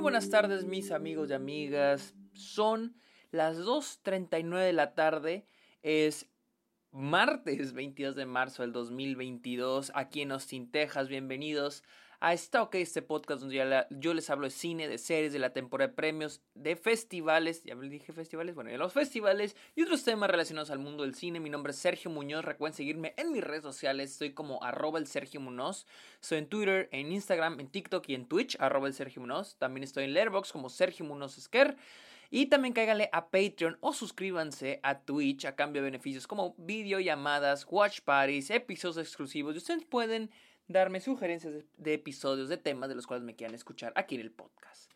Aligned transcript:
buenas 0.00 0.30
tardes 0.30 0.64
mis 0.64 0.92
amigos 0.92 1.28
y 1.28 1.34
amigas. 1.34 2.14
Son 2.32 2.96
las 3.30 3.58
2.39 3.58 4.64
de 4.64 4.72
la 4.72 4.94
tarde. 4.94 5.46
Es 5.82 6.26
martes 6.90 7.74
22 7.74 8.16
de 8.16 8.24
marzo 8.24 8.62
del 8.62 8.72
2022 8.72 9.92
aquí 9.94 10.22
en 10.22 10.32
Austin, 10.32 10.70
Texas. 10.70 11.08
Bienvenidos 11.08 11.84
a 12.20 12.34
esta 12.34 12.62
OK, 12.62 12.74
este 12.74 13.00
podcast 13.00 13.40
donde 13.40 13.86
yo 13.90 14.12
les 14.12 14.28
hablo 14.28 14.44
de 14.44 14.50
cine, 14.50 14.88
de 14.88 14.98
series, 14.98 15.32
de 15.32 15.38
la 15.38 15.54
temporada 15.54 15.88
de 15.88 15.94
premios, 15.94 16.42
de 16.54 16.76
festivales, 16.76 17.64
ya 17.64 17.74
me 17.74 17.88
dije 17.88 18.12
festivales, 18.12 18.54
bueno, 18.54 18.70
de 18.70 18.76
los 18.76 18.92
festivales 18.92 19.56
y 19.74 19.82
otros 19.82 20.04
temas 20.04 20.28
relacionados 20.28 20.70
al 20.70 20.80
mundo 20.80 21.02
del 21.02 21.14
cine. 21.14 21.40
Mi 21.40 21.48
nombre 21.48 21.72
es 21.72 21.78
Sergio 21.78 22.10
Muñoz, 22.10 22.44
recuerden 22.44 22.76
seguirme 22.76 23.14
en 23.16 23.32
mis 23.32 23.42
redes 23.42 23.62
sociales, 23.62 24.10
estoy 24.12 24.34
como 24.34 24.62
arroba 24.62 24.98
el 24.98 25.06
Sergio 25.06 25.40
Muñoz, 25.40 25.86
estoy 26.20 26.38
en 26.38 26.48
Twitter, 26.48 26.90
en 26.92 27.10
Instagram, 27.10 27.58
en 27.58 27.68
TikTok 27.68 28.06
y 28.10 28.14
en 28.14 28.26
Twitch, 28.26 28.54
arroba 28.60 28.86
el 28.86 28.94
Sergio 28.94 29.22
Muñoz, 29.22 29.56
también 29.56 29.82
estoy 29.82 30.04
en 30.04 30.12
Letterboxd 30.12 30.52
como 30.52 30.68
Sergio 30.68 31.06
Muñoz 31.06 31.38
Esquer. 31.38 31.76
Y 32.32 32.46
también 32.46 32.72
cáiganle 32.72 33.10
a 33.12 33.28
Patreon 33.28 33.76
o 33.80 33.92
suscríbanse 33.92 34.78
a 34.84 35.00
Twitch 35.00 35.46
a 35.46 35.56
cambio 35.56 35.82
de 35.82 35.86
beneficios 35.86 36.28
como 36.28 36.54
videollamadas, 36.58 37.66
watch 37.68 38.02
parties, 38.02 38.50
episodios 38.50 38.98
exclusivos. 38.98 39.56
Y 39.56 39.58
ustedes 39.58 39.84
pueden 39.84 40.30
darme 40.70 41.00
sugerencias 41.00 41.52
de, 41.76 41.94
episodios, 41.94 42.48
de 42.48 42.56
temas 42.56 42.88
de 42.88 42.94
los 42.94 43.06
cuales 43.06 43.24
me 43.24 43.34
quieran 43.34 43.54
escuchar 43.54 43.92
aquí 43.96 44.14
en 44.14 44.20
el 44.20 44.30
podcast. 44.30 44.90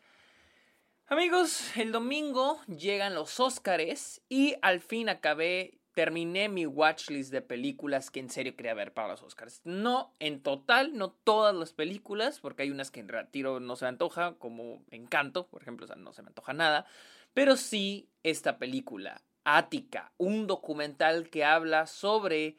Amigos, 1.07 1.75
el 1.77 1.91
domingo 1.91 2.61
llegan 2.65 3.13
los 3.13 3.39
Óscares 3.39 4.21
y 4.29 4.55
al 4.61 4.79
fin 4.79 5.09
acabé, 5.09 5.77
terminé 5.93 6.49
mi 6.49 6.65
watchlist 6.65 7.31
de 7.31 7.41
películas 7.41 8.09
que 8.09 8.21
en 8.21 8.29
serio 8.29 8.55
quería 8.55 8.73
ver 8.73 8.93
para 8.93 9.09
los 9.09 9.21
Óscares. 9.21 9.61
No 9.65 10.13
en 10.19 10.41
total, 10.41 10.97
no 10.97 11.11
todas 11.11 11.53
las 11.53 11.73
películas, 11.73 12.39
porque 12.39 12.63
hay 12.63 12.71
unas 12.71 12.89
que 12.89 13.01
en 13.01 13.09
retiro 13.09 13.59
no 13.59 13.75
se 13.75 13.85
me 13.85 13.89
antoja, 13.89 14.35
como 14.35 14.83
Encanto, 14.91 15.47
por 15.47 15.61
ejemplo, 15.61 15.83
o 15.83 15.87
sea, 15.87 15.97
no 15.97 16.13
se 16.13 16.23
me 16.23 16.29
antoja 16.29 16.53
nada, 16.53 16.85
pero 17.33 17.57
sí 17.57 18.09
esta 18.23 18.57
película, 18.57 19.21
Ática, 19.43 20.11
un 20.17 20.47
documental 20.47 21.29
que 21.29 21.43
habla 21.43 21.85
sobre 21.85 22.57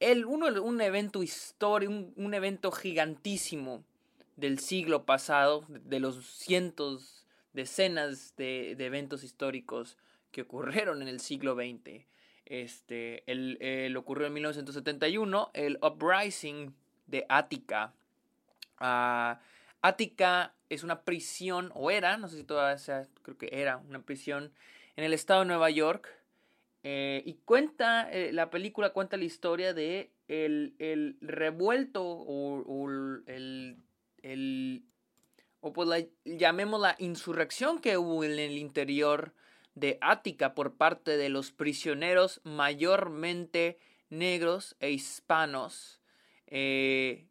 el, 0.00 0.24
un 0.24 0.80
evento 0.80 1.22
histórico, 1.22 1.92
un, 2.16 2.34
evento 2.34 2.70
gigantísimo 2.70 3.84
del 4.36 4.58
siglo 4.58 5.04
pasado, 5.04 5.64
de 5.68 6.00
los 6.00 6.24
cientos, 6.26 7.26
decenas 7.52 8.34
de, 8.36 8.72
eventos 8.72 9.24
históricos 9.24 9.96
que 10.30 10.42
ocurrieron 10.42 11.02
en 11.02 11.08
el 11.08 11.20
siglo 11.20 11.54
XX. 11.54 12.04
Este, 12.46 13.24
el, 13.26 13.96
ocurrió 13.96 14.26
en 14.28 14.34
1971, 14.34 15.50
el 15.54 15.78
Uprising 15.82 16.74
de 17.06 17.26
Ática. 17.28 17.92
Ática 19.82 20.54
es 20.68 20.84
una 20.84 21.02
prisión, 21.02 21.72
o 21.74 21.90
era, 21.90 22.16
no 22.16 22.28
sé 22.28 22.36
si 22.36 22.44
todavía 22.44 22.78
sea, 22.78 23.08
creo 23.22 23.36
que 23.36 23.48
era 23.52 23.78
una 23.78 24.00
prisión 24.02 24.52
en 24.96 25.04
el 25.04 25.12
estado 25.12 25.40
de 25.40 25.46
Nueva 25.46 25.70
York, 25.70 26.17
eh, 26.90 27.22
y 27.26 27.34
cuenta, 27.44 28.10
eh, 28.10 28.32
la 28.32 28.48
película 28.48 28.94
cuenta 28.94 29.18
la 29.18 29.24
historia 29.24 29.74
de 29.74 30.10
el, 30.26 31.18
revuelto 31.20 32.02
o, 32.02 32.88
el, 33.26 33.76
el, 34.22 34.86
o 35.60 35.74
pues 35.74 35.86
la, 35.86 36.02
llamemos 36.24 36.80
la 36.80 36.96
insurrección 36.98 37.78
que 37.80 37.98
hubo 37.98 38.24
en 38.24 38.38
el 38.38 38.56
interior 38.56 39.34
de 39.74 39.98
Ática 40.00 40.54
por 40.54 40.78
parte 40.78 41.18
de 41.18 41.28
los 41.28 41.52
prisioneros 41.52 42.40
mayormente 42.44 43.78
negros 44.08 44.74
e 44.80 44.90
hispanos 44.90 46.00
eh, 46.46 47.28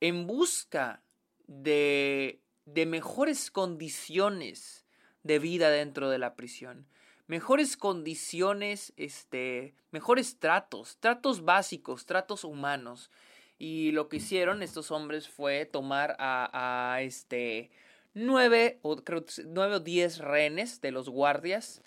en 0.00 0.26
busca 0.26 1.02
de, 1.46 2.40
de 2.64 2.86
mejores 2.86 3.50
condiciones 3.50 4.86
de 5.22 5.38
vida 5.38 5.68
dentro 5.68 6.08
de 6.08 6.16
la 6.16 6.34
prisión 6.34 6.86
mejores 7.28 7.76
condiciones, 7.76 8.92
este, 8.96 9.74
mejores 9.92 10.40
tratos, 10.40 10.96
tratos 10.98 11.44
básicos, 11.44 12.06
tratos 12.06 12.42
humanos. 12.42 13.10
Y 13.58 13.92
lo 13.92 14.08
que 14.08 14.16
hicieron 14.16 14.62
estos 14.62 14.90
hombres 14.90 15.28
fue 15.28 15.66
tomar 15.66 16.16
a, 16.18 16.98
este 17.02 17.70
nueve 18.14 18.78
o 18.82 18.96
creo 18.96 19.24
nueve 19.46 19.76
o 19.76 19.80
diez 19.80 20.18
rehenes 20.18 20.80
de 20.80 20.90
los 20.90 21.08
guardias. 21.08 21.82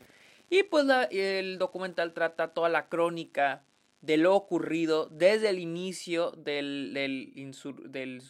Y 0.49 0.63
pues 0.63 0.85
el 1.11 1.57
documental 1.57 2.13
trata 2.13 2.53
toda 2.53 2.69
la 2.69 2.87
crónica 2.87 3.63
de 4.01 4.17
lo 4.17 4.35
ocurrido 4.35 5.07
desde 5.07 5.49
el 5.49 5.59
inicio 5.59 6.31
del, 6.31 6.93
del, 6.93 8.21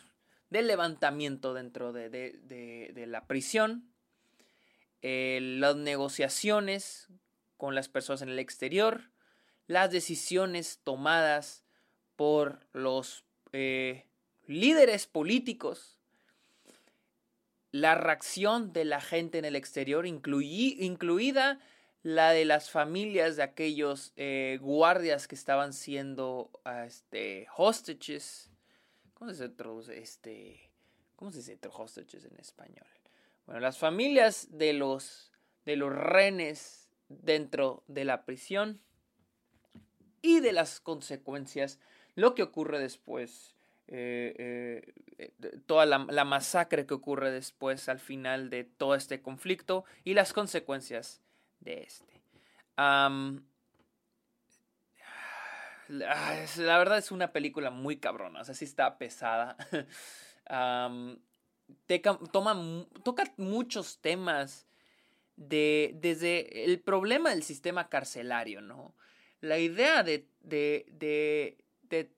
levantamiento 0.49 1.53
dentro 1.53 1.93
de, 1.93 2.09
de, 2.09 2.91
de 2.93 3.07
la 3.07 3.25
prisión 3.25 3.90
eh, 5.01 5.39
las 5.41 5.75
negociaciones 5.75 7.07
con 7.57 7.75
las 7.75 7.89
personas 7.89 8.21
en 8.21 8.29
el 8.29 8.39
exterior, 8.39 9.11
las 9.67 9.91
decisiones 9.91 10.79
tomadas 10.83 11.63
por 12.15 12.67
los 12.73 13.25
eh, 13.53 14.05
líderes 14.45 15.07
políticos, 15.07 15.97
la 17.71 17.95
reacción 17.95 18.73
de 18.73 18.85
la 18.85 19.01
gente 19.01 19.37
en 19.37 19.45
el 19.45 19.55
exterior, 19.55 20.05
incluida 20.05 21.59
la 22.03 22.31
de 22.31 22.45
las 22.45 22.69
familias 22.69 23.35
de 23.37 23.43
aquellos 23.43 24.13
eh, 24.15 24.57
guardias 24.61 25.27
que 25.27 25.35
estaban 25.35 25.73
siendo 25.73 26.51
este, 26.85 27.47
hostages. 27.55 28.49
¿Cómo 29.13 29.33
se 29.33 29.49
traduce 29.49 29.99
este? 29.99 30.71
¿Cómo 31.15 31.31
se 31.31 31.37
dice 31.37 31.59
hostages 31.71 32.25
en 32.25 32.37
español? 32.39 32.87
Bueno, 33.45 33.61
las 33.61 33.77
familias 33.77 34.47
de 34.51 34.73
los, 34.73 35.31
de 35.65 35.75
los 35.75 35.93
renes 35.93 36.89
dentro 37.09 37.83
de 37.87 38.05
la 38.05 38.25
prisión 38.25 38.81
y 40.21 40.39
de 40.39 40.51
las 40.51 40.79
consecuencias, 40.79 41.79
lo 42.15 42.35
que 42.35 42.43
ocurre 42.43 42.79
después, 42.79 43.55
eh, 43.87 44.83
eh, 45.17 45.33
toda 45.65 45.85
la, 45.85 46.23
masacre 46.25 46.85
que 46.85 46.93
ocurre 46.93 47.31
después 47.31 47.89
al 47.89 47.99
final 47.99 48.49
de 48.49 48.63
todo 48.63 48.95
este 48.95 49.21
conflicto 49.21 49.83
y 50.03 50.13
las 50.13 50.31
consecuencias 50.33 51.21
de 51.59 51.83
este. 51.83 52.21
la 55.87 56.77
verdad 56.77 56.97
es 56.97 57.11
una 57.11 57.33
película 57.33 57.69
muy 57.69 57.97
cabrona, 57.97 58.41
o 58.41 58.45
sea, 58.45 58.55
sí 58.55 58.65
está 58.65 58.97
pesada. 58.97 59.57
toma, 62.31 62.85
toca 63.03 63.33
muchos 63.37 63.99
temas 63.99 64.67
de, 65.35 65.91
desde 65.95 66.65
el 66.65 66.79
problema 66.79 67.29
del 67.31 67.43
sistema 67.43 67.89
carcelario, 67.89 68.61
¿no? 68.61 68.93
La 69.41 69.57
idea 69.57 70.03
de, 70.03 70.27
de, 70.41 70.85
de, 70.91 71.57
de 71.89 72.11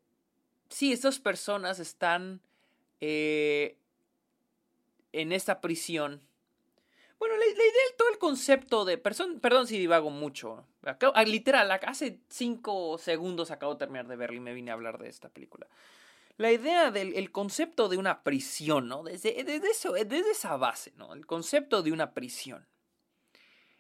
sí, 0.69 0.91
estas 0.91 1.19
personas 1.19 1.79
están 1.79 2.41
eh, 2.99 3.77
en 5.13 5.31
esta 5.31 5.61
prisión. 5.61 6.21
Bueno, 7.17 7.37
la, 7.37 7.45
idea, 7.45 7.69
todo 7.97 8.09
el 8.09 8.17
concepto 8.17 8.83
de, 8.83 8.97
perdón 8.97 9.67
si 9.67 9.79
divago 9.79 10.09
mucho, 10.09 10.67
ah, 10.83 11.23
literal, 11.23 11.71
hace 11.71 12.19
cinco 12.27 12.97
segundos 12.97 13.49
acabo 13.51 13.75
de 13.75 13.79
terminar 13.79 14.07
de 14.07 14.17
verla 14.17 14.35
y 14.35 14.41
me 14.41 14.53
vine 14.53 14.71
a 14.71 14.73
hablar 14.73 14.97
de 14.97 15.07
esta 15.07 15.29
película 15.29 15.67
la 16.37 16.51
idea 16.51 16.91
del 16.91 17.31
concepto 17.31 17.89
de 17.89 17.97
una 17.97 18.23
prisión, 18.23 18.87
¿no? 18.87 19.03
Desde, 19.03 19.43
desde, 19.43 19.69
eso, 19.69 19.93
desde 19.93 20.31
esa 20.31 20.57
base, 20.57 20.93
¿no? 20.97 21.13
El 21.13 21.25
concepto 21.25 21.83
de 21.83 21.91
una 21.91 22.13
prisión. 22.13 22.67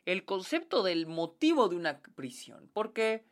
El 0.05 0.25
concepto 0.25 0.83
del 0.83 1.07
motivo 1.07 1.67
de 1.67 1.75
una 1.75 1.99
prisión. 1.99 2.69
Porque 2.73 3.25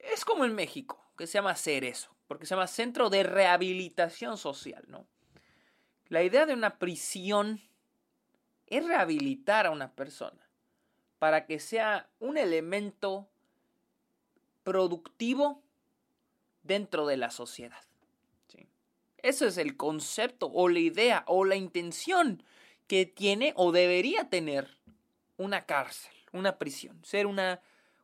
es 0.00 0.24
como 0.24 0.44
en 0.44 0.54
México, 0.54 1.10
que 1.16 1.26
se 1.26 1.34
llama 1.34 1.50
hacer 1.50 1.84
eso, 1.84 2.14
porque 2.28 2.46
se 2.46 2.54
llama 2.54 2.66
Centro 2.66 3.10
de 3.10 3.22
Rehabilitación 3.22 4.38
Social, 4.38 4.84
¿no? 4.88 5.06
La 6.08 6.22
idea 6.22 6.46
de 6.46 6.54
una 6.54 6.78
prisión 6.78 7.60
es 8.66 8.86
rehabilitar 8.86 9.66
a 9.66 9.70
una 9.70 9.92
persona 9.92 10.48
para 11.18 11.46
que 11.46 11.58
sea 11.58 12.08
un 12.20 12.36
elemento 12.36 13.28
productivo 14.62 15.63
dentro 16.64 17.06
de 17.06 17.16
la 17.16 17.30
sociedad. 17.30 17.84
¿sí? 18.48 18.66
Ese 19.18 19.46
es 19.46 19.58
el 19.58 19.76
concepto 19.76 20.50
o 20.52 20.68
la 20.68 20.80
idea 20.80 21.24
o 21.28 21.44
la 21.44 21.56
intención 21.56 22.42
que 22.88 23.06
tiene 23.06 23.52
o 23.56 23.70
debería 23.70 24.28
tener 24.28 24.78
una 25.36 25.66
cárcel, 25.66 26.12
una 26.32 26.58
prisión, 26.58 27.02
ser 27.04 27.26
una, 27.26 27.60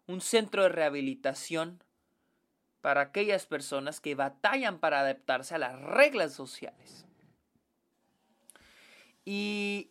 un 0.07 0.21
centro 0.21 0.63
de 0.63 0.69
rehabilitación 0.69 1.83
para 2.81 3.03
aquellas 3.03 3.47
personas 3.47 4.01
que 4.01 4.15
batallan 4.15 4.79
para 4.79 5.01
adaptarse 5.01 5.55
a 5.55 5.59
las 5.59 5.81
reglas 5.81 6.33
sociales. 6.33 7.05
Y, 9.25 9.91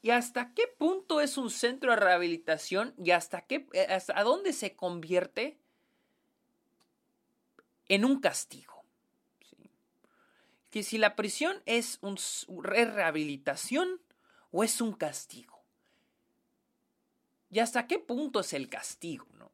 y 0.00 0.10
hasta 0.10 0.54
qué 0.54 0.62
punto 0.78 1.20
es 1.20 1.36
un 1.36 1.50
centro 1.50 1.90
de 1.90 1.96
rehabilitación 1.96 2.94
y 2.96 3.10
hasta, 3.10 3.42
qué, 3.42 3.66
hasta 3.88 4.22
dónde 4.22 4.52
se 4.52 4.76
convierte 4.76 5.58
en 7.90 8.04
un 8.04 8.20
castigo. 8.20 8.84
que 10.70 10.84
si 10.84 10.98
la 10.98 11.16
prisión 11.16 11.60
es, 11.66 11.98
un, 12.00 12.16
rehabilitación 12.62 14.00
o 14.52 14.62
es 14.62 14.80
un 14.80 14.92
castigo. 14.92 15.64
¿Y 17.50 17.58
hasta 17.58 17.88
qué 17.88 17.98
punto 17.98 18.38
es 18.38 18.52
el 18.52 18.68
castigo? 18.68 19.26
¿no? 19.32 19.50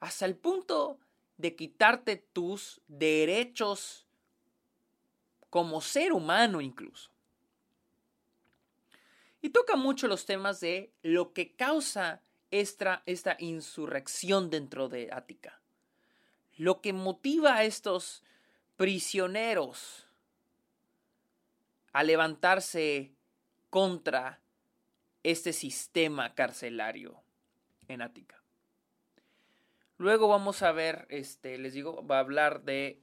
Hasta 0.00 0.26
el 0.26 0.34
punto 0.34 0.98
de 1.36 1.54
quitarte 1.54 2.16
tus 2.16 2.80
derechos 2.88 4.08
como 5.48 5.80
ser 5.80 6.12
humano 6.12 6.60
incluso. 6.60 7.12
Y 9.40 9.50
toca 9.50 9.76
mucho 9.76 10.08
los 10.08 10.26
temas 10.26 10.58
de 10.58 10.92
lo 11.02 11.32
que 11.32 11.54
causa 11.54 12.24
esta, 12.50 13.04
esta 13.06 13.36
insurrección 13.38 14.50
dentro 14.50 14.88
de 14.88 15.10
Ática. 15.12 15.62
Lo 16.58 16.82
que 16.82 16.92
motiva 16.92 17.54
a 17.54 17.64
estos 17.64 18.22
prisioneros 18.76 20.06
a 21.92 22.02
levantarse 22.02 23.12
contra 23.70 24.40
este 25.22 25.52
sistema 25.52 26.34
carcelario 26.34 27.22
en 27.88 28.02
Ática. 28.02 28.42
Luego 29.98 30.28
vamos 30.28 30.62
a 30.62 30.72
ver, 30.72 31.06
este, 31.10 31.58
les 31.58 31.72
digo, 31.72 32.06
va 32.06 32.16
a 32.16 32.20
hablar 32.20 32.62
de 32.62 33.00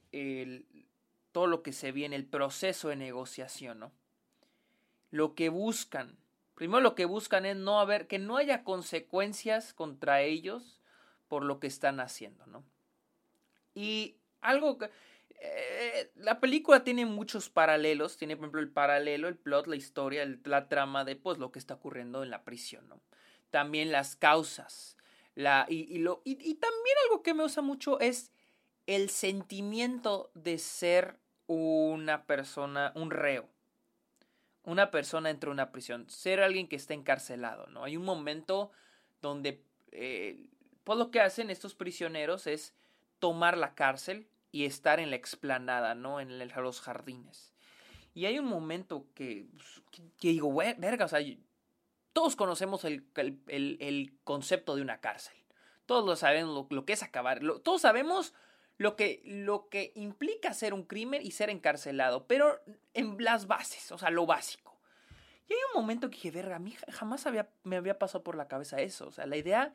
todo 1.32 1.46
lo 1.46 1.62
que 1.62 1.72
se 1.72 1.92
viene, 1.92 2.16
el 2.16 2.24
proceso 2.24 2.88
de 2.88 2.96
negociación, 2.96 3.80
¿no? 3.80 3.92
Lo 5.10 5.34
que 5.34 5.50
buscan. 5.50 6.16
Primero 6.54 6.80
lo 6.80 6.94
que 6.94 7.04
buscan 7.04 7.44
es 7.44 7.56
no 7.56 7.80
haber, 7.80 8.06
que 8.06 8.18
no 8.18 8.38
haya 8.38 8.64
consecuencias 8.64 9.74
contra 9.74 10.22
ellos 10.22 10.80
por 11.28 11.44
lo 11.44 11.60
que 11.60 11.66
están 11.66 12.00
haciendo, 12.00 12.46
¿no? 12.46 12.64
Y 13.76 14.16
algo 14.40 14.78
que, 14.78 14.90
eh, 15.38 16.10
la 16.16 16.40
película 16.40 16.82
tiene 16.82 17.04
muchos 17.04 17.50
paralelos. 17.50 18.16
Tiene, 18.16 18.36
por 18.36 18.44
ejemplo, 18.44 18.60
el 18.62 18.70
paralelo, 18.70 19.28
el 19.28 19.36
plot, 19.36 19.66
la 19.66 19.76
historia, 19.76 20.26
la 20.44 20.68
trama 20.68 21.04
de 21.04 21.14
pues, 21.14 21.38
lo 21.38 21.52
que 21.52 21.58
está 21.58 21.74
ocurriendo 21.74 22.22
en 22.22 22.30
la 22.30 22.42
prisión. 22.42 22.88
¿no? 22.88 23.02
También 23.50 23.92
las 23.92 24.16
causas. 24.16 24.96
La, 25.34 25.66
y, 25.68 25.98
lo, 25.98 26.22
y, 26.24 26.54
también 26.54 26.96
algo 27.04 27.22
que 27.22 27.34
me 27.34 27.44
usa 27.44 27.62
mucho 27.62 28.00
es 28.00 28.32
el 28.86 29.10
sentimiento 29.10 30.30
de 30.34 30.56
ser 30.56 31.18
una 31.46 32.24
persona, 32.24 32.92
un 32.94 33.10
reo. 33.10 33.46
Una 34.64 34.90
persona 34.90 35.28
dentro 35.28 35.50
de 35.50 35.54
una 35.54 35.70
prisión. 35.70 36.08
Ser 36.08 36.40
alguien 36.40 36.66
que 36.66 36.76
está 36.76 36.94
encarcelado. 36.94 37.66
¿no? 37.66 37.84
Hay 37.84 37.98
un 37.98 38.04
momento 38.04 38.72
donde 39.20 39.62
eh, 39.92 40.46
pues 40.82 40.98
lo 40.98 41.10
que 41.10 41.20
hacen 41.20 41.50
estos 41.50 41.74
prisioneros 41.74 42.46
es 42.46 42.72
tomar 43.18 43.56
la 43.56 43.74
cárcel 43.74 44.28
y 44.52 44.64
estar 44.64 45.00
en 45.00 45.10
la 45.10 45.16
explanada, 45.16 45.94
¿no? 45.94 46.20
En 46.20 46.38
los 46.38 46.80
jardines. 46.80 47.52
Y 48.14 48.24
hay 48.24 48.38
un 48.38 48.46
momento 48.46 49.06
que, 49.14 49.46
pues, 49.52 49.82
que, 50.18 50.28
digo, 50.28 50.52
verga, 50.54 51.04
o 51.04 51.08
sea, 51.08 51.20
todos 52.12 52.34
conocemos 52.34 52.84
el, 52.84 53.04
concepto 54.24 54.74
de 54.74 54.82
una 54.82 55.00
cárcel. 55.00 55.36
Todos 55.84 56.06
lo 56.06 56.16
sabemos 56.16 56.66
lo, 56.70 56.84
que 56.86 56.94
es 56.94 57.02
acabar. 57.02 57.40
todos 57.62 57.82
sabemos 57.82 58.32
lo 58.78 58.96
que, 58.96 59.22
lo 59.24 59.68
que 59.68 59.92
implica 59.94 60.54
ser 60.54 60.72
un 60.72 60.84
crimen 60.84 61.20
y 61.22 61.32
ser 61.32 61.50
encarcelado, 61.50 62.26
pero 62.26 62.58
en 62.94 63.22
las 63.22 63.46
bases, 63.46 63.92
o 63.92 63.98
sea, 63.98 64.10
lo 64.10 64.26
básico. 64.26 64.78
Y 65.48 65.52
hay 65.52 65.58
un 65.74 65.80
momento 65.80 66.08
que 66.08 66.16
dije, 66.16 66.30
verga, 66.30 66.56
a 66.56 66.58
mí 66.58 66.74
jamás 66.88 67.26
me 67.62 67.76
había 67.76 67.98
pasado 67.98 68.24
por 68.24 68.36
la 68.36 68.48
cabeza 68.48 68.80
eso. 68.80 69.08
O 69.08 69.12
sea, 69.12 69.26
la 69.26 69.36
idea 69.36 69.74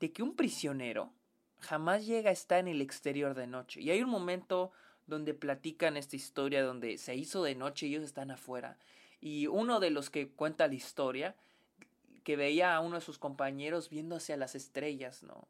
de 0.00 0.12
que 0.12 0.22
un 0.22 0.36
prisionero 0.36 1.12
jamás 1.60 2.06
llega 2.06 2.30
a 2.30 2.32
estar 2.32 2.60
en 2.60 2.68
el 2.68 2.80
exterior 2.80 3.34
de 3.34 3.46
noche. 3.46 3.80
Y 3.80 3.90
hay 3.90 4.02
un 4.02 4.10
momento 4.10 4.72
donde 5.06 5.34
platican 5.34 5.96
esta 5.96 6.16
historia 6.16 6.62
donde 6.62 6.98
se 6.98 7.14
hizo 7.14 7.42
de 7.42 7.54
noche 7.54 7.86
y 7.86 7.90
ellos 7.90 8.04
están 8.04 8.30
afuera. 8.30 8.78
Y 9.20 9.46
uno 9.46 9.80
de 9.80 9.90
los 9.90 10.10
que 10.10 10.28
cuenta 10.28 10.68
la 10.68 10.74
historia, 10.74 11.34
que 12.24 12.36
veía 12.36 12.76
a 12.76 12.80
uno 12.80 12.96
de 12.96 13.00
sus 13.00 13.18
compañeros 13.18 13.88
viendo 13.88 14.16
hacia 14.16 14.36
las 14.36 14.54
estrellas, 14.54 15.22
¿no? 15.22 15.48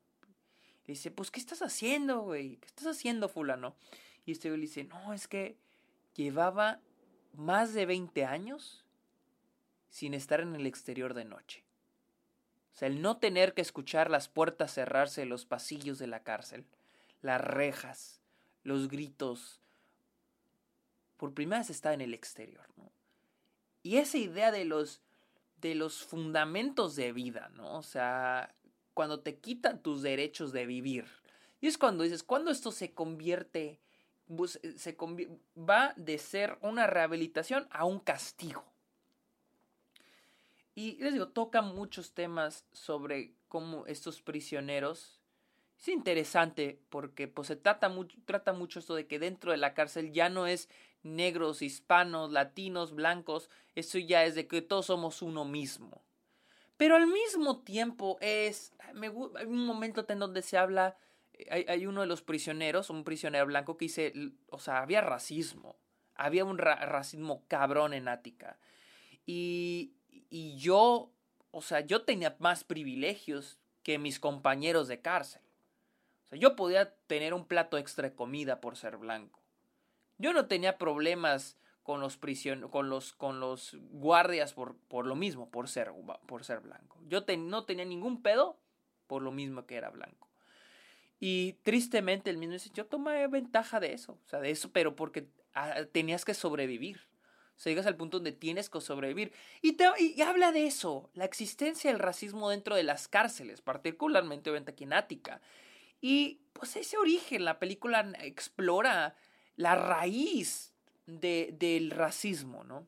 Le 0.86 0.94
dice, 0.94 1.10
pues, 1.10 1.30
¿qué 1.30 1.40
estás 1.40 1.60
haciendo, 1.60 2.20
güey? 2.20 2.56
¿Qué 2.56 2.66
estás 2.66 2.86
haciendo, 2.86 3.28
fulano? 3.28 3.74
Y 4.24 4.32
este 4.32 4.48
güey 4.48 4.60
le 4.60 4.66
dice, 4.66 4.84
no, 4.84 5.12
es 5.12 5.28
que 5.28 5.56
llevaba 6.14 6.80
más 7.34 7.74
de 7.74 7.84
20 7.84 8.24
años 8.24 8.84
sin 9.90 10.14
estar 10.14 10.40
en 10.40 10.54
el 10.54 10.66
exterior 10.66 11.14
de 11.14 11.24
noche 11.24 11.67
sea, 12.78 12.88
el 12.88 13.02
no 13.02 13.16
tener 13.16 13.54
que 13.54 13.62
escuchar 13.62 14.10
las 14.10 14.28
puertas 14.28 14.72
cerrarse 14.72 15.24
los 15.24 15.44
pasillos 15.44 15.98
de 15.98 16.06
la 16.06 16.22
cárcel, 16.22 16.64
las 17.22 17.40
rejas, 17.40 18.20
los 18.62 18.88
gritos. 18.88 19.60
Por 21.16 21.34
primera 21.34 21.58
vez 21.58 21.70
está 21.70 21.92
en 21.92 22.00
el 22.00 22.14
exterior. 22.14 22.66
Y 23.82 23.96
esa 23.96 24.18
idea 24.18 24.52
de 24.52 24.64
los, 24.64 25.00
de 25.60 25.74
los 25.74 26.04
fundamentos 26.04 26.94
de 26.94 27.12
vida, 27.12 27.50
¿no? 27.54 27.78
O 27.78 27.82
sea, 27.82 28.54
cuando 28.94 29.20
te 29.20 29.38
quitan 29.38 29.82
tus 29.82 30.02
derechos 30.02 30.52
de 30.52 30.66
vivir. 30.66 31.06
Y 31.60 31.66
es 31.66 31.78
cuando 31.78 32.04
dices, 32.04 32.22
cuando 32.22 32.50
esto 32.50 32.70
se 32.70 32.92
convierte, 32.92 33.80
se 34.76 34.96
va 35.56 35.94
de 35.96 36.18
ser 36.18 36.58
una 36.60 36.86
rehabilitación 36.86 37.66
a 37.70 37.84
un 37.84 37.98
castigo. 37.98 38.64
Y 40.78 40.96
les 40.98 41.12
digo, 41.12 41.26
toca 41.26 41.60
muchos 41.60 42.12
temas 42.12 42.64
sobre 42.70 43.34
cómo 43.48 43.84
estos 43.86 44.22
prisioneros. 44.22 45.18
Es 45.76 45.88
interesante 45.88 46.80
porque 46.88 47.26
pues, 47.26 47.48
se 47.48 47.56
trata 47.56 47.88
mucho, 47.88 48.16
trata 48.26 48.52
mucho 48.52 48.78
esto 48.78 48.94
de 48.94 49.08
que 49.08 49.18
dentro 49.18 49.50
de 49.50 49.56
la 49.56 49.74
cárcel 49.74 50.12
ya 50.12 50.28
no 50.28 50.46
es 50.46 50.68
negros, 51.02 51.62
hispanos, 51.62 52.30
latinos, 52.30 52.94
blancos, 52.94 53.50
eso 53.74 53.98
ya 53.98 54.24
es 54.24 54.36
de 54.36 54.46
que 54.46 54.62
todos 54.62 54.86
somos 54.86 55.20
uno 55.20 55.44
mismo. 55.44 56.04
Pero 56.76 56.94
al 56.94 57.08
mismo 57.08 57.58
tiempo 57.64 58.16
es, 58.20 58.72
me, 58.94 59.08
hay 59.08 59.46
un 59.46 59.66
momento 59.66 60.06
en 60.08 60.20
donde 60.20 60.42
se 60.42 60.58
habla, 60.58 60.96
hay, 61.50 61.64
hay, 61.66 61.86
uno 61.86 62.02
de 62.02 62.06
los 62.06 62.22
prisioneros, 62.22 62.88
un 62.88 63.02
prisionero 63.02 63.46
blanco 63.46 63.76
que 63.76 63.86
dice, 63.86 64.12
o 64.48 64.60
sea, 64.60 64.78
había 64.82 65.00
racismo, 65.00 65.76
había 66.14 66.44
un 66.44 66.56
racismo 66.56 67.42
cabrón 67.48 67.94
en 67.94 68.06
Ática. 68.06 68.60
Y, 69.26 69.97
y 70.30 70.56
yo, 70.56 71.10
o 71.50 71.62
sea, 71.62 71.80
yo 71.80 72.02
tenía 72.02 72.36
más 72.38 72.64
privilegios 72.64 73.58
que 73.82 73.98
mis 73.98 74.20
compañeros 74.20 74.88
de 74.88 75.00
cárcel. 75.00 75.42
O 76.24 76.28
sea, 76.28 76.38
yo 76.38 76.56
podía 76.56 76.94
tener 77.06 77.32
un 77.32 77.46
plato 77.46 77.78
extra 77.78 78.08
de 78.08 78.14
comida 78.14 78.60
por 78.60 78.76
ser 78.76 78.96
blanco. 78.96 79.40
Yo 80.18 80.32
no 80.32 80.46
tenía 80.46 80.78
problemas 80.78 81.56
con 81.82 82.00
los 82.00 82.18
prision 82.18 82.68
con 82.68 82.90
los 82.90 83.14
con 83.14 83.40
los 83.40 83.74
guardias 83.92 84.52
por, 84.52 84.76
por 84.88 85.06
lo 85.06 85.14
mismo, 85.14 85.48
por 85.48 85.68
ser, 85.68 85.90
por 86.26 86.44
ser 86.44 86.60
blanco. 86.60 87.00
Yo 87.06 87.24
no 87.38 87.64
tenía 87.64 87.86
ningún 87.86 88.20
pedo 88.20 88.58
por 89.06 89.22
lo 89.22 89.32
mismo 89.32 89.64
que 89.64 89.76
era 89.76 89.88
blanco. 89.88 90.28
Y 91.18 91.54
tristemente 91.62 92.30
el 92.30 92.36
mismo 92.36 92.52
dice, 92.52 92.70
yo 92.74 92.86
tomé 92.86 93.26
ventaja 93.26 93.80
de 93.80 93.92
eso, 93.92 94.18
o 94.24 94.28
sea, 94.28 94.40
de 94.40 94.50
eso, 94.50 94.70
pero 94.70 94.94
porque 94.94 95.28
ah, 95.54 95.80
tenías 95.90 96.24
que 96.24 96.34
sobrevivir. 96.34 97.00
Se 97.58 97.70
llegas 97.70 97.86
al 97.86 97.96
punto 97.96 98.18
donde 98.18 98.30
tienes 98.30 98.70
que 98.70 98.80
sobrevivir. 98.80 99.32
Y, 99.62 99.72
te, 99.72 99.84
y, 99.98 100.22
habla 100.22 100.52
de 100.52 100.66
eso, 100.66 101.10
la 101.14 101.24
existencia 101.24 101.90
del 101.90 101.98
racismo 101.98 102.50
dentro 102.50 102.76
de 102.76 102.84
las 102.84 103.08
cárceles, 103.08 103.60
particularmente 103.60 104.48
obviamente 104.48 104.70
aquí 104.70 104.84
en 104.84 104.92
Ática. 104.92 105.40
Y 106.00 106.40
pues 106.52 106.76
ese 106.76 106.96
origen, 106.96 107.44
la 107.44 107.58
película 107.58 108.12
explora 108.20 109.16
la 109.56 109.74
raíz 109.74 110.72
de, 111.06 111.52
del 111.58 111.90
racismo, 111.90 112.62
¿no? 112.62 112.86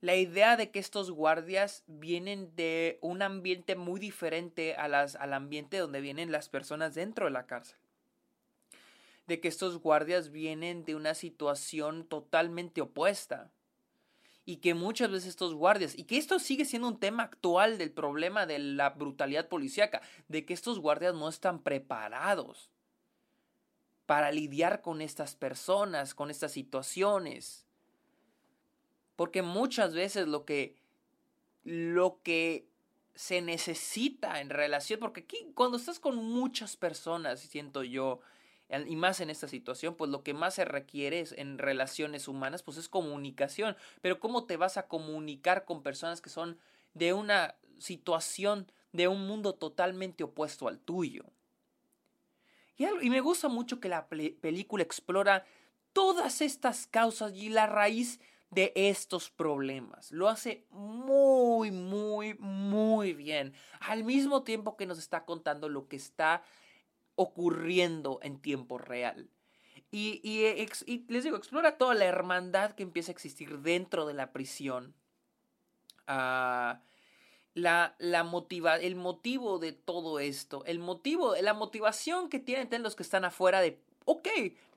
La 0.00 0.16
idea 0.16 0.56
de 0.56 0.70
que 0.70 0.78
estos 0.78 1.10
guardias 1.10 1.84
vienen 1.86 2.56
de 2.56 2.98
un 3.02 3.20
ambiente 3.20 3.76
muy 3.76 4.00
diferente 4.00 4.74
a 4.74 4.88
las, 4.88 5.16
al 5.16 5.34
ambiente 5.34 5.76
donde 5.76 6.00
vienen 6.00 6.32
las 6.32 6.48
personas 6.48 6.94
dentro 6.94 7.26
de 7.26 7.32
la 7.32 7.46
cárcel 7.46 7.78
de 9.28 9.40
que 9.40 9.48
estos 9.48 9.78
guardias 9.78 10.30
vienen 10.30 10.86
de 10.86 10.96
una 10.96 11.14
situación 11.14 12.04
totalmente 12.04 12.80
opuesta. 12.80 13.52
Y 14.46 14.56
que 14.56 14.72
muchas 14.72 15.10
veces 15.10 15.28
estos 15.28 15.52
guardias, 15.52 15.96
y 15.98 16.04
que 16.04 16.16
esto 16.16 16.38
sigue 16.38 16.64
siendo 16.64 16.88
un 16.88 16.98
tema 16.98 17.24
actual 17.24 17.76
del 17.76 17.92
problema 17.92 18.46
de 18.46 18.58
la 18.58 18.88
brutalidad 18.88 19.48
policíaca, 19.48 20.00
de 20.28 20.46
que 20.46 20.54
estos 20.54 20.78
guardias 20.80 21.14
no 21.14 21.28
están 21.28 21.62
preparados 21.62 22.70
para 24.06 24.32
lidiar 24.32 24.80
con 24.80 25.02
estas 25.02 25.36
personas, 25.36 26.14
con 26.14 26.30
estas 26.30 26.52
situaciones. 26.52 27.66
Porque 29.14 29.42
muchas 29.42 29.92
veces 29.92 30.26
lo 30.26 30.46
que, 30.46 30.74
lo 31.64 32.22
que 32.22 32.66
se 33.14 33.42
necesita 33.42 34.40
en 34.40 34.48
relación, 34.48 35.00
porque 35.00 35.20
aquí 35.20 35.52
cuando 35.54 35.76
estás 35.76 36.00
con 36.00 36.16
muchas 36.16 36.78
personas, 36.78 37.40
siento 37.40 37.82
yo, 37.82 38.20
y 38.70 38.96
más 38.96 39.20
en 39.20 39.30
esta 39.30 39.48
situación, 39.48 39.94
pues 39.94 40.10
lo 40.10 40.22
que 40.22 40.34
más 40.34 40.54
se 40.54 40.64
requiere 40.64 41.24
en 41.36 41.58
relaciones 41.58 42.28
humanas, 42.28 42.62
pues 42.62 42.76
es 42.76 42.88
comunicación. 42.88 43.76
Pero 44.02 44.20
¿cómo 44.20 44.44
te 44.44 44.56
vas 44.56 44.76
a 44.76 44.88
comunicar 44.88 45.64
con 45.64 45.82
personas 45.82 46.20
que 46.20 46.30
son 46.30 46.58
de 46.94 47.12
una 47.14 47.54
situación, 47.78 48.70
de 48.92 49.08
un 49.08 49.26
mundo 49.26 49.54
totalmente 49.54 50.24
opuesto 50.24 50.68
al 50.68 50.80
tuyo? 50.80 51.24
Y, 52.76 52.86
y 52.86 53.10
me 53.10 53.20
gusta 53.20 53.48
mucho 53.48 53.80
que 53.80 53.88
la 53.88 54.06
película 54.08 54.82
explora 54.82 55.46
todas 55.92 56.42
estas 56.42 56.86
causas 56.86 57.32
y 57.34 57.48
la 57.48 57.66
raíz 57.66 58.20
de 58.50 58.72
estos 58.74 59.30
problemas. 59.30 60.10
Lo 60.12 60.28
hace 60.28 60.66
muy, 60.70 61.70
muy, 61.70 62.34
muy 62.34 63.14
bien. 63.14 63.54
Al 63.80 64.04
mismo 64.04 64.42
tiempo 64.42 64.76
que 64.76 64.86
nos 64.86 64.98
está 64.98 65.24
contando 65.24 65.68
lo 65.68 65.88
que 65.88 65.96
está 65.96 66.42
ocurriendo 67.18 68.20
en 68.22 68.40
tiempo 68.40 68.78
real. 68.78 69.28
Y, 69.90 70.20
les 71.08 71.24
digo, 71.24 71.36
explora 71.36 71.78
toda 71.78 71.94
la 71.94 72.04
hermandad 72.04 72.72
que 72.72 72.84
empieza 72.84 73.10
a 73.10 73.14
existir 73.14 73.58
dentro 73.58 74.06
de 74.06 74.14
la 74.14 74.32
prisión. 74.32 74.94
Ah, 76.06 76.80
la, 77.54 77.96
la 77.98 78.22
motiva, 78.22 78.76
el 78.76 78.94
motivo 78.94 79.58
de 79.58 79.72
todo 79.72 80.20
esto, 80.20 80.64
el 80.64 80.78
motivo, 80.78 81.34
la 81.40 81.54
motivación 81.54 82.28
que 82.28 82.38
tienen 82.38 82.84
los 82.84 82.94
que 82.94 83.02
están 83.02 83.24
afuera 83.24 83.60
de, 83.60 83.82
ok, 84.04 84.28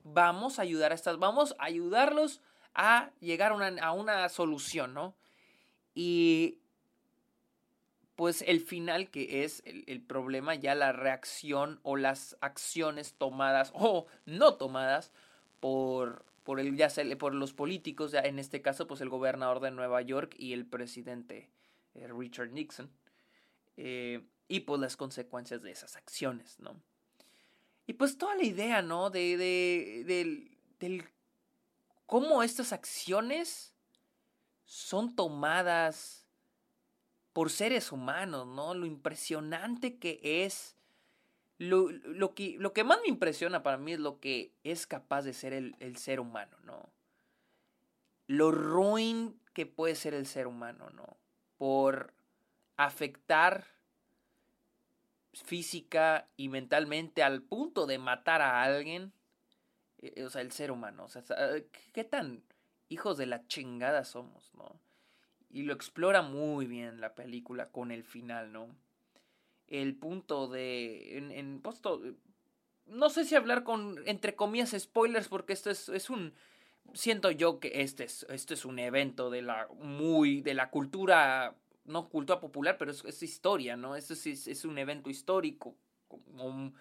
vamos 0.02 0.58
a 0.58 0.62
ayudar 0.62 0.90
a 0.90 0.96
estas, 0.96 1.18
vamos 1.18 1.54
a 1.58 1.64
ayudarlos 1.66 2.40
a 2.74 3.12
llegar 3.20 3.52
a 3.52 3.54
una, 3.54 3.82
a 3.82 3.92
una 3.92 4.28
solución, 4.28 4.94
¿no? 4.94 5.14
Y 5.94 6.58
pues 8.16 8.42
el 8.42 8.60
final 8.60 9.10
que 9.10 9.44
es 9.44 9.62
el, 9.64 10.00
problema, 10.02 10.54
ya 10.54 10.74
la 10.74 10.92
reacción 10.92 11.80
o 11.82 11.96
las 11.96 12.36
acciones 12.40 13.14
tomadas 13.14 13.72
o 13.74 14.06
no 14.26 14.54
tomadas 14.54 15.12
por, 15.60 16.24
por, 16.42 16.60
el, 16.60 16.76
ya 16.76 16.88
por 17.18 17.34
los 17.34 17.52
políticos, 17.52 18.12
ya 18.12 18.20
en 18.20 18.38
este 18.38 18.60
caso 18.62 18.86
pues 18.86 19.00
el 19.00 19.08
gobernador 19.08 19.60
de 19.60 19.70
Nueva 19.70 20.02
York 20.02 20.34
y 20.38 20.52
el 20.52 20.66
presidente 20.66 21.50
eh, 21.94 22.08
Richard 22.08 22.50
Nixon, 22.50 22.90
eh, 23.76 24.22
y 24.48 24.60
pues 24.60 24.80
las 24.80 24.96
consecuencias 24.96 25.62
de 25.62 25.70
esas 25.70 25.96
acciones, 25.96 26.58
¿no? 26.60 26.76
Y 27.86 27.94
pues 27.94 28.18
toda 28.18 28.36
la 28.36 28.44
idea, 28.44 28.82
¿no? 28.82 29.10
De, 29.10 29.36
de, 29.36 30.04
del 30.78 31.08
cómo 32.06 32.42
estas 32.42 32.72
acciones 32.72 33.72
son 34.66 35.16
tomadas 35.16 36.21
por 37.32 37.50
seres 37.50 37.92
humanos, 37.92 38.46
¿no? 38.46 38.74
Lo 38.74 38.86
impresionante 38.86 39.98
que 39.98 40.20
es. 40.44 40.76
Lo, 41.58 41.90
lo, 41.90 42.34
que, 42.34 42.56
lo 42.58 42.72
que 42.72 42.82
más 42.82 42.98
me 43.02 43.08
impresiona 43.08 43.62
para 43.62 43.76
mí 43.76 43.92
es 43.92 44.00
lo 44.00 44.18
que 44.18 44.52
es 44.64 44.86
capaz 44.86 45.22
de 45.22 45.32
ser 45.32 45.52
el, 45.52 45.76
el 45.78 45.96
ser 45.96 46.18
humano, 46.18 46.56
¿no? 46.64 46.88
Lo 48.26 48.50
ruin 48.50 49.38
que 49.54 49.66
puede 49.66 49.94
ser 49.94 50.14
el 50.14 50.26
ser 50.26 50.48
humano, 50.48 50.90
¿no? 50.90 51.16
Por 51.58 52.14
afectar 52.76 53.66
física 55.32 56.28
y 56.36 56.48
mentalmente 56.48 57.22
al 57.22 57.42
punto 57.42 57.86
de 57.86 57.98
matar 57.98 58.42
a 58.42 58.62
alguien 58.62 59.12
eh, 60.02 60.24
o 60.24 60.30
sea, 60.30 60.42
el 60.42 60.52
ser 60.52 60.70
humano, 60.70 61.04
o 61.04 61.08
sea, 61.08 61.22
qué 61.92 62.04
tan 62.04 62.42
hijos 62.88 63.16
de 63.16 63.26
la 63.26 63.46
chingada 63.46 64.04
somos, 64.04 64.52
¿no? 64.54 64.78
Y 65.52 65.62
lo 65.62 65.72
explora 65.74 66.22
muy 66.22 66.66
bien 66.66 67.00
la 67.00 67.14
película 67.14 67.70
con 67.70 67.92
el 67.92 68.02
final, 68.02 68.52
¿no? 68.52 68.74
El 69.68 69.94
punto 69.94 70.48
de, 70.48 71.18
en, 71.18 71.30
en 71.30 71.62
no 72.86 73.10
sé 73.10 73.24
si 73.24 73.34
hablar 73.34 73.62
con, 73.62 73.96
entre 74.06 74.34
comillas, 74.34 74.74
spoilers, 74.76 75.28
porque 75.28 75.52
esto 75.52 75.70
es, 75.70 75.88
es 75.88 76.10
un, 76.10 76.34
siento 76.94 77.30
yo 77.30 77.60
que 77.60 77.82
este 77.82 78.04
es, 78.04 78.26
este 78.28 78.54
es 78.54 78.64
un 78.64 78.78
evento 78.78 79.30
de 79.30 79.42
la, 79.42 79.68
muy, 79.78 80.40
de 80.40 80.54
la 80.54 80.70
cultura, 80.70 81.54
no 81.84 82.08
cultura 82.08 82.40
popular, 82.40 82.76
pero 82.78 82.90
es, 82.90 83.04
es 83.04 83.22
historia, 83.22 83.76
¿no? 83.76 83.94
Esto 83.94 84.14
es, 84.14 84.26
es 84.26 84.64
un 84.64 84.78
evento 84.78 85.10
histórico, 85.10 85.76
como 86.08 86.72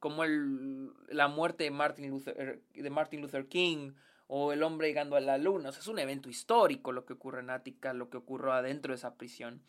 como 0.00 0.24
el, 0.24 0.92
la 1.10 1.28
muerte 1.28 1.64
de 1.64 1.70
Martin, 1.70 2.08
Luther, 2.08 2.62
de 2.72 2.90
Martin 2.90 3.20
Luther 3.20 3.46
King 3.46 3.92
o 4.32 4.52
el 4.52 4.62
hombre 4.62 4.86
llegando 4.86 5.16
a 5.16 5.20
la 5.20 5.38
luna. 5.38 5.70
O 5.70 5.72
sea, 5.72 5.80
es 5.80 5.88
un 5.88 5.98
evento 5.98 6.30
histórico 6.30 6.92
lo 6.92 7.04
que 7.04 7.14
ocurre 7.14 7.40
en 7.40 7.50
Ática, 7.50 7.92
lo 7.92 8.10
que 8.10 8.16
ocurrió 8.16 8.52
adentro 8.52 8.92
de 8.92 8.96
esa 8.96 9.16
prisión. 9.16 9.60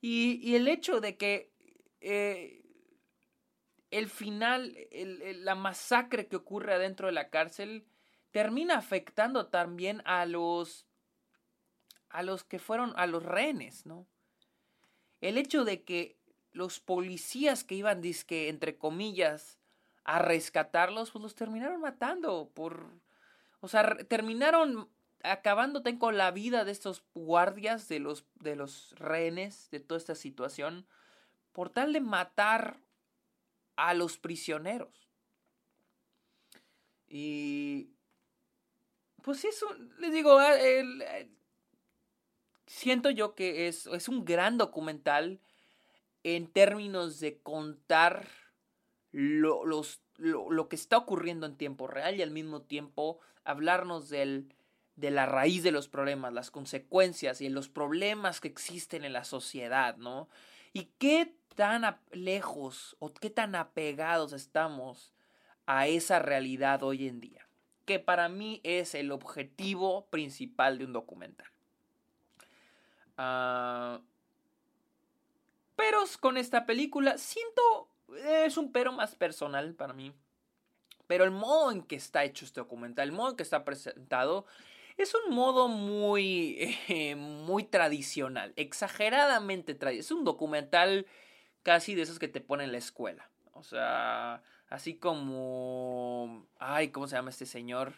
Y, 0.00 0.54
el 0.54 0.66
hecho 0.66 1.02
de 1.02 1.18
que 1.18 1.52
eh, 2.00 2.62
el 3.90 4.08
final, 4.08 4.74
la 4.90 5.54
masacre 5.54 6.26
que 6.26 6.36
ocurre 6.36 6.72
adentro 6.72 7.06
de 7.08 7.12
la 7.12 7.28
cárcel, 7.28 7.84
termina 8.30 8.78
afectando 8.78 9.48
también 9.48 10.00
a 10.06 10.24
los 10.24 10.86
a 12.08 12.22
los 12.22 12.44
que 12.44 12.58
fueron 12.58 12.94
a 12.96 13.06
los 13.06 13.22
rehenes, 13.22 13.84
¿no? 13.84 14.06
El 15.20 15.36
hecho 15.36 15.64
de 15.64 15.82
que 15.82 16.16
los 16.52 16.80
policías 16.80 17.62
que 17.62 17.74
iban 17.74 18.00
disque 18.00 18.48
entre 18.48 18.78
comillas 18.78 19.58
a 20.04 20.18
rescatarlos, 20.20 21.10
pues 21.10 21.22
los 21.22 21.34
terminaron 21.34 21.82
matando 21.82 22.50
por... 22.54 22.86
O 23.60 23.68
sea, 23.68 23.96
terminaron 24.08 24.88
acabando 25.22 25.82
con 25.98 26.16
la 26.16 26.30
vida 26.30 26.64
de 26.64 26.72
estos 26.72 27.04
guardias, 27.14 27.88
de 27.88 27.98
los, 27.98 28.24
de 28.36 28.56
los 28.56 28.94
rehenes, 28.98 29.68
de 29.70 29.80
toda 29.80 29.98
esta 29.98 30.14
situación, 30.14 30.86
por 31.52 31.70
tal 31.70 31.92
de 31.92 32.00
matar 32.00 32.80
a 33.76 33.94
los 33.94 34.18
prisioneros. 34.18 35.08
Y... 37.08 37.90
Pues 39.22 39.44
eso, 39.44 39.66
les 39.98 40.12
digo, 40.12 40.38
ah, 40.38 40.54
siento 42.66 43.10
yo 43.10 43.34
que 43.34 43.68
es, 43.68 43.86
es 43.86 44.08
un 44.08 44.24
gran 44.24 44.56
documental 44.56 45.40
en 46.22 46.46
términos 46.46 47.20
de 47.20 47.38
contar 47.42 48.28
lo, 49.12 49.64
los, 49.64 50.00
lo, 50.18 50.68
que 50.68 50.76
está 50.76 50.98
ocurriendo 50.98 51.46
en 51.46 51.56
tiempo 51.56 51.86
real 51.86 52.16
y 52.16 52.22
al 52.22 52.30
mismo 52.30 52.62
tiempo 52.62 53.20
hablarnos 53.44 54.08
del, 54.08 54.52
de 54.96 55.10
la 55.10 55.26
raíz 55.26 55.62
de 55.62 55.70
los 55.70 55.88
problemas, 55.88 56.32
las 56.32 56.50
consecuencias 56.50 57.40
y 57.40 57.48
los 57.48 57.68
problemas 57.68 58.40
que 58.40 58.48
existen 58.48 59.04
en 59.04 59.12
la 59.12 59.24
sociedad, 59.24 59.96
¿no? 59.96 60.28
Y 60.72 60.90
qué 60.98 61.34
tan 61.54 61.98
lejos 62.12 62.96
o 62.98 63.12
qué 63.12 63.30
tan 63.30 63.54
apegados 63.54 64.32
estamos 64.32 65.14
a 65.66 65.86
esa 65.86 66.18
realidad 66.18 66.82
hoy 66.82 67.08
en 67.08 67.20
día, 67.20 67.48
que 67.84 67.98
para 67.98 68.28
mí 68.28 68.60
es 68.64 68.94
el 68.94 69.12
objetivo 69.12 70.06
principal 70.06 70.78
de 70.78 70.84
un 70.84 70.92
documental. 70.92 71.48
Ah, 73.16 74.00
pero 75.76 76.02
con 76.20 76.36
esta 76.36 76.66
película 76.66 77.18
siento 77.18 77.88
es 78.16 78.56
un 78.56 78.72
pero 78.72 78.92
más 78.92 79.14
personal 79.14 79.74
para 79.74 79.92
mí. 79.92 80.12
Pero 81.06 81.24
el 81.24 81.30
modo 81.30 81.72
en 81.72 81.82
que 81.82 81.96
está 81.96 82.24
hecho 82.24 82.44
este 82.44 82.60
documental, 82.60 83.08
el 83.08 83.14
modo 83.14 83.30
en 83.30 83.36
que 83.36 83.42
está 83.42 83.64
presentado, 83.64 84.46
es 84.98 85.14
un 85.14 85.34
modo 85.34 85.68
muy, 85.68 86.76
eh, 86.88 87.14
muy 87.14 87.64
tradicional, 87.64 88.52
exageradamente 88.56 89.74
tradicional. 89.74 90.04
Es 90.04 90.10
un 90.10 90.24
documental 90.24 91.06
casi 91.62 91.94
de 91.94 92.02
esos 92.02 92.18
que 92.18 92.28
te 92.28 92.40
ponen 92.40 92.66
en 92.66 92.72
la 92.72 92.78
escuela. 92.78 93.30
O 93.52 93.62
sea, 93.62 94.42
así 94.68 94.96
como... 94.96 96.46
Ay, 96.58 96.90
¿cómo 96.90 97.08
se 97.08 97.16
llama 97.16 97.30
este 97.30 97.46
señor? 97.46 97.94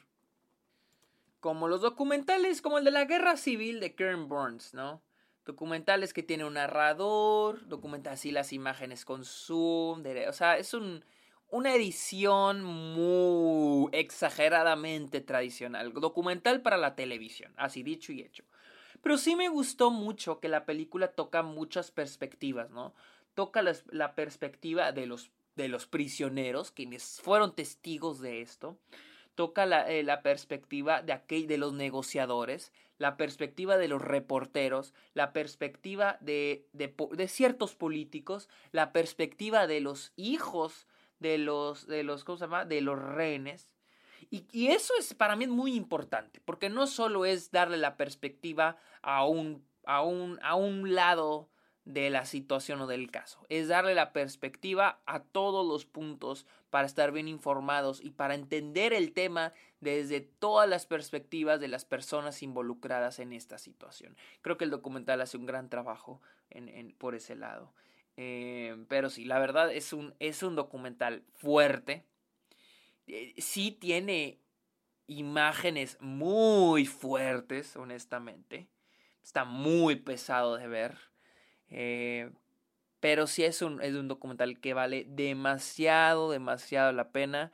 Como 1.41 1.69
los 1.69 1.81
documentales, 1.81 2.63
como 2.63 2.79
el 2.79 2.85
de 2.85 2.91
la 2.91 3.07
guerra 3.07 3.37
civil 3.37 3.81
de 3.81 3.95
Karen 3.95 4.29
Burns, 4.29 4.75
¿no? 4.75 5.03
Documentales 5.45 6.13
que 6.13 6.23
tiene 6.23 6.45
un 6.45 6.55
narrador, 6.55 7.67
documentales 7.67 8.21
así 8.21 8.31
las 8.31 8.53
imágenes 8.53 9.05
con 9.05 9.25
zoom, 9.25 10.05
o 10.29 10.33
sea, 10.33 10.59
es 10.59 10.75
un, 10.75 11.05
una 11.51 11.75
edición 11.75 12.63
muy 12.63 13.89
exageradamente 13.93 15.21
tradicional, 15.21 15.93
documental 15.93 16.63
para 16.63 16.77
la 16.77 16.95
televisión, 16.95 17.53
así 17.57 17.83
dicho 17.83 18.13
y 18.13 18.21
hecho. 18.21 18.45
Pero 19.03 19.17
sí 19.17 19.35
me 19.35 19.49
gustó 19.49 19.91
mucho 19.91 20.41
que 20.41 20.49
la 20.49 20.67
película 20.67 21.09
toca 21.09 21.43
muchas 21.43 21.91
perspectivas, 21.91 22.71
¿no? 22.71 22.95
Toca 23.35 23.63
la, 23.63 24.15
perspectiva 24.15 24.93
de 24.93 25.07
los, 25.07 25.31
de 25.57 25.69
los 25.69 25.87
prisioneros, 25.87 26.71
quienes 26.71 27.21
fueron 27.23 27.55
testigos 27.55 28.21
de 28.21 28.43
esto 28.43 28.79
toca 29.41 29.65
la, 29.65 29.91
eh, 29.91 30.03
la 30.03 30.21
perspectiva 30.21 31.01
de, 31.01 31.15
aquel, 31.15 31.47
de 31.47 31.57
los 31.57 31.73
negociadores, 31.73 32.75
la 32.99 33.17
perspectiva 33.17 33.79
de 33.79 33.89
los 33.89 34.03
reporteros, 34.03 34.93
la 35.15 35.33
perspectiva 35.33 36.19
de, 36.21 36.69
de, 36.75 36.95
de, 37.13 37.27
ciertos 37.27 37.75
políticos, 37.75 38.51
la 38.71 38.93
perspectiva 38.93 39.67
de 39.67 39.81
los 39.81 40.13
hijos 40.17 40.87
de 41.21 41.39
los, 41.39 41.87
de 41.87 42.03
los, 42.03 42.23
¿cómo 42.23 42.37
se 42.37 42.45
llama? 42.45 42.67
De 42.67 42.83
los 42.83 42.99
rehenes. 42.99 43.73
Y, 44.29 44.45
y, 44.53 44.73
eso 44.73 44.93
es 44.99 45.15
para 45.15 45.37
mí 45.37 45.47
muy 45.47 45.73
importante, 45.73 46.43
porque 46.45 46.69
no 46.69 46.87
solo 46.87 47.25
es 47.25 47.51
darle 47.51 47.79
la 47.79 47.97
perspectiva 47.97 48.77
a 49.01 49.25
un, 49.25 49.65
a 49.87 50.03
un, 50.03 50.39
a 50.43 50.55
un 50.55 50.95
lado 50.95 51.49
de 51.85 52.11
la 52.11 52.25
situación 52.25 52.81
o 52.83 52.87
del 52.87 53.11
caso. 53.11 53.45
Es 53.49 53.69
darle 53.69 53.95
la 53.95 54.13
perspectiva 54.13 55.01
a 55.07 55.23
todos 55.23 55.67
los 55.67 55.87
puntos 55.87 56.47
para 56.71 56.87
estar 56.87 57.11
bien 57.13 57.29
informados 57.29 58.01
y 58.03 58.11
para 58.11 58.35
entender 58.35 58.93
el 58.93 59.13
tema 59.13 59.53
desde 59.81 60.21
todas 60.21 60.69
las 60.69 60.87
perspectivas 60.87 61.61
de 61.61 61.69
las 61.69 61.85
personas 61.85 62.43
involucradas 62.43 63.19
en 63.19 63.33
esta 63.33 63.59
situación. 63.59 64.17
Creo 64.43 64.57
que 64.57 64.65
el 64.65 64.71
documental 64.71 65.21
hace 65.21 65.37
un 65.37 65.47
gran 65.47 65.69
trabajo 65.69 66.21
por 66.99 67.15
ese 67.15 67.35
lado. 67.35 67.73
Eh, 68.17 68.85
pero 68.89 69.09
sí, 69.09 69.25
la 69.25 69.39
verdad 69.39 69.73
es 69.73 69.93
un, 69.93 70.15
es 70.19 70.43
un 70.43 70.55
documental 70.55 71.25
fuerte. 71.35 72.05
Eh, 73.07 73.35
sí 73.39 73.73
tiene 73.73 74.39
imágenes 75.07 75.97
muy 76.01 76.87
fuertes, 76.87 77.77
honestamente. 77.77 78.69
Está 79.23 79.45
muy 79.45 79.97
pesado 79.97 80.57
de 80.57 80.69
ver. 80.69 81.10
Eh, 81.71 82.31
pero 83.01 83.27
sí 83.27 83.45
es 83.45 83.63
un, 83.63 83.81
es 83.83 83.95
un 83.95 84.09
documental 84.09 84.61
que 84.61 84.75
vale 84.75 85.07
demasiado, 85.09 86.31
demasiado 86.31 86.93
la 86.93 87.11
pena. 87.11 87.53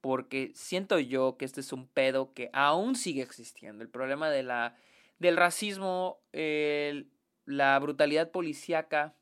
Porque 0.00 0.52
siento 0.54 0.98
yo 0.98 1.36
que 1.36 1.44
este 1.44 1.60
es 1.60 1.72
un 1.72 1.88
pedo 1.88 2.32
que 2.32 2.50
aún 2.52 2.94
sigue 2.94 3.22
existiendo. 3.22 3.82
El 3.82 3.90
problema 3.90 4.30
de 4.30 4.42
la, 4.42 4.76
del 5.18 5.36
racismo, 5.36 6.20
la 7.44 7.78
brutalidad 7.78 8.30
policíaca, 8.30 9.14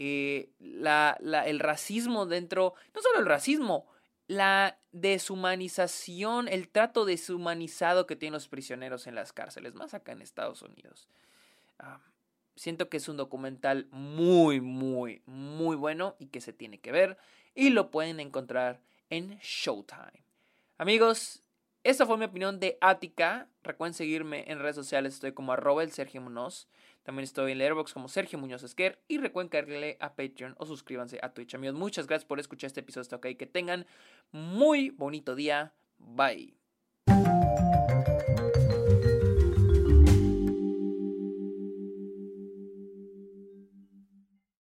eh, 0.00 0.50
la, 0.60 1.18
el 1.44 1.58
racismo 1.58 2.24
dentro, 2.26 2.74
no 2.94 3.02
solo 3.02 3.18
el 3.18 3.26
racismo, 3.26 3.86
la 4.28 4.78
deshumanización, 4.92 6.46
el 6.46 6.68
trato 6.68 7.04
deshumanizado 7.04 8.06
que 8.06 8.14
tienen 8.14 8.34
los 8.34 8.48
prisioneros 8.48 9.08
en 9.08 9.16
las 9.16 9.32
cárceles, 9.32 9.74
más 9.74 9.94
acá 9.94 10.12
en 10.12 10.22
Estados 10.22 10.62
Unidos. 10.62 11.08
Ah, 11.80 12.00
siento 12.58 12.88
que 12.88 12.96
es 12.98 13.08
un 13.08 13.16
documental 13.16 13.86
muy, 13.90 14.60
muy, 14.60 15.22
muy 15.26 15.76
bueno 15.76 16.16
y 16.18 16.26
que 16.26 16.40
se 16.40 16.52
tiene 16.52 16.78
que 16.78 16.92
ver 16.92 17.16
y 17.54 17.70
lo 17.70 17.90
pueden 17.90 18.20
encontrar 18.20 18.80
en 19.10 19.38
Showtime. 19.40 20.24
Amigos, 20.76 21.42
esta 21.84 22.04
fue 22.04 22.18
mi 22.18 22.24
opinión 22.24 22.60
de 22.60 22.76
Ática. 22.80 23.48
Recuerden 23.62 23.94
seguirme 23.94 24.44
en 24.50 24.58
redes 24.58 24.76
sociales, 24.76 25.14
estoy 25.14 25.32
como 25.32 25.52
arroba 25.52 25.82
el 25.82 25.92
Sergio 25.92 26.20
Munoz. 26.20 26.68
También 27.04 27.24
estoy 27.24 27.52
en 27.52 27.58
Letterboxd 27.58 27.94
como 27.94 28.08
Sergio 28.08 28.38
Muñoz 28.38 28.62
Esquer. 28.62 29.00
Y 29.08 29.16
recuerden 29.16 29.48
caerle 29.48 29.96
a 30.00 30.14
Patreon 30.14 30.54
o 30.58 30.66
suscríbanse 30.66 31.18
a 31.22 31.32
Twitch. 31.32 31.54
Amigos, 31.54 31.78
muchas 31.78 32.06
gracias 32.06 32.26
por 32.26 32.38
escuchar 32.38 32.68
este 32.68 32.80
episodio 32.80 33.02
hasta 33.02 33.20
Que 33.20 33.46
tengan 33.46 33.86
muy 34.30 34.90
bonito 34.90 35.34
día. 35.34 35.72
Bye. 35.96 36.67